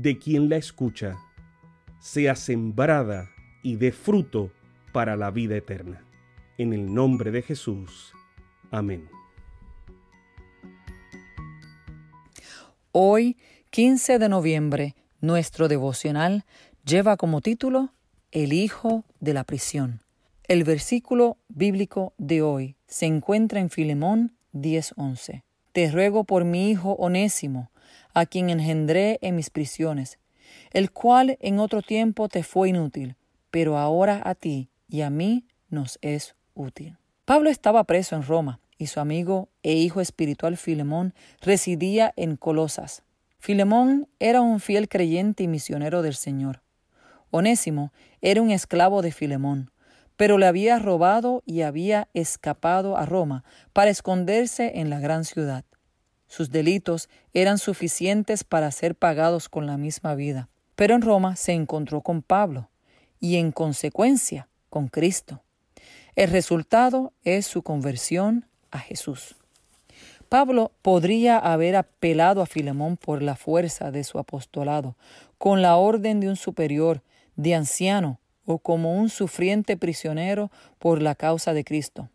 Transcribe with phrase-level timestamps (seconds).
[0.00, 1.18] de quien la escucha,
[1.98, 3.30] sea sembrada
[3.64, 4.52] y dé fruto
[4.92, 6.04] para la vida eterna.
[6.56, 8.12] En el nombre de Jesús.
[8.70, 9.08] Amén.
[12.92, 13.36] Hoy,
[13.70, 16.44] 15 de noviembre, nuestro devocional
[16.84, 17.92] lleva como título
[18.30, 20.00] El Hijo de la Prisión.
[20.44, 25.42] El versículo bíblico de hoy se encuentra en Filemón 10:11.
[25.72, 27.72] Te ruego por mi hijo onésimo,
[28.18, 30.18] a quien engendré en mis prisiones,
[30.72, 33.16] el cual en otro tiempo te fue inútil,
[33.50, 36.96] pero ahora a ti y a mí nos es útil.
[37.24, 43.02] Pablo estaba preso en Roma y su amigo e hijo espiritual Filemón residía en Colosas.
[43.38, 46.62] Filemón era un fiel creyente y misionero del Señor.
[47.30, 49.70] Onésimo era un esclavo de Filemón,
[50.16, 55.64] pero le había robado y había escapado a Roma para esconderse en la gran ciudad.
[56.28, 60.48] Sus delitos eran suficientes para ser pagados con la misma vida.
[60.76, 62.68] Pero en Roma se encontró con Pablo
[63.18, 65.42] y en consecuencia con Cristo.
[66.14, 69.36] El resultado es su conversión a Jesús.
[70.28, 74.94] Pablo podría haber apelado a Filemón por la fuerza de su apostolado,
[75.38, 77.02] con la orden de un superior,
[77.36, 82.10] de anciano o como un sufriente prisionero por la causa de Cristo.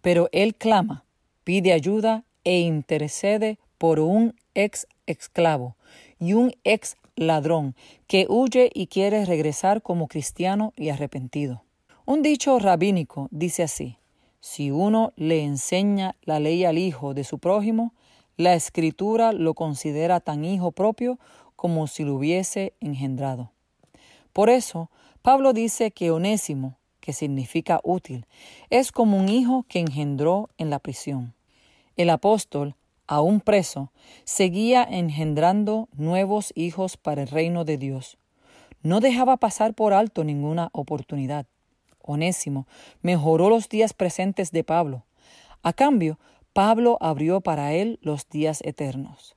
[0.00, 1.04] Pero él clama,
[1.44, 5.76] pide ayuda e intercede por un ex esclavo
[6.18, 7.74] y un ex ladrón
[8.06, 11.62] que huye y quiere regresar como cristiano y arrepentido.
[12.06, 13.98] Un dicho rabínico dice así,
[14.40, 17.92] si uno le enseña la ley al hijo de su prójimo,
[18.38, 21.18] la escritura lo considera tan hijo propio
[21.54, 23.52] como si lo hubiese engendrado.
[24.32, 28.24] Por eso, Pablo dice que Onésimo, que significa útil,
[28.70, 31.34] es como un hijo que engendró en la prisión.
[31.98, 32.76] El apóstol,
[33.08, 33.92] aún preso,
[34.24, 38.18] seguía engendrando nuevos hijos para el reino de Dios.
[38.82, 41.46] No dejaba pasar por alto ninguna oportunidad.
[42.00, 42.68] Onésimo
[43.02, 45.06] mejoró los días presentes de Pablo.
[45.64, 46.20] A cambio,
[46.52, 49.34] Pablo abrió para él los días eternos.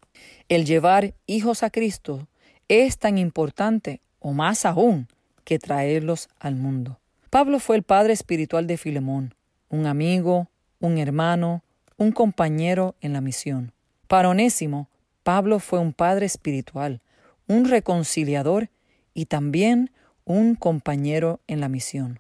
[0.47, 2.27] El llevar hijos a Cristo
[2.67, 5.07] es tan importante, o más aún,
[5.45, 6.99] que traerlos al mundo.
[7.31, 9.33] Pablo fue el padre espiritual de Filemón,
[9.69, 10.47] un amigo,
[10.79, 11.63] un hermano,
[12.01, 13.73] un compañero en la misión.
[14.07, 14.89] Para Onésimo,
[15.21, 16.99] Pablo fue un padre espiritual,
[17.47, 18.71] un reconciliador
[19.13, 19.91] y también
[20.25, 22.19] un compañero en la misión.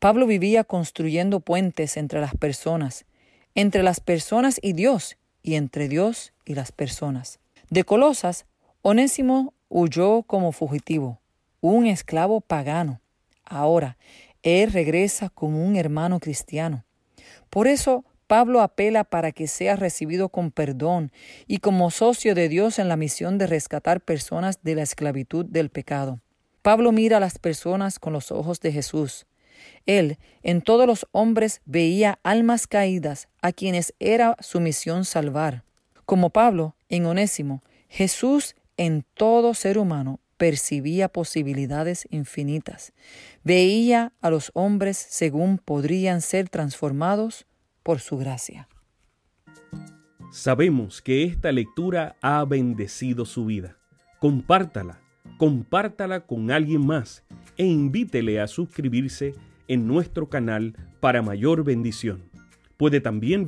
[0.00, 3.04] Pablo vivía construyendo puentes entre las personas,
[3.54, 7.38] entre las personas y Dios, y entre Dios y las personas.
[7.70, 8.46] De Colosas,
[8.82, 11.20] Onésimo huyó como fugitivo,
[11.60, 13.00] un esclavo pagano.
[13.44, 13.96] Ahora,
[14.42, 16.84] él regresa como un hermano cristiano.
[17.48, 21.10] Por eso, Pablo apela para que sea recibido con perdón
[21.46, 25.70] y como socio de Dios en la misión de rescatar personas de la esclavitud del
[25.70, 26.20] pecado.
[26.60, 29.26] Pablo mira a las personas con los ojos de Jesús.
[29.86, 35.64] Él en todos los hombres veía almas caídas a quienes era su misión salvar.
[36.04, 42.92] Como Pablo en Onésimo, Jesús en todo ser humano percibía posibilidades infinitas.
[43.42, 47.46] Veía a los hombres según podrían ser transformados
[47.88, 48.68] por su gracia.
[50.30, 53.78] Sabemos que esta lectura ha bendecido su vida.
[54.20, 55.00] Compártala,
[55.38, 57.24] compártala con alguien más
[57.56, 59.32] e invítele a suscribirse
[59.68, 62.28] en nuestro canal para mayor bendición.
[62.76, 63.46] Puede también